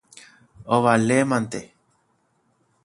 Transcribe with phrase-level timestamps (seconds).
[0.75, 1.61] ovalémante.